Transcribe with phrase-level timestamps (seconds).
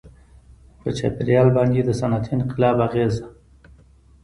[0.81, 3.25] •په چاپېریال باندې د صنعتي انقلاب اغېزه.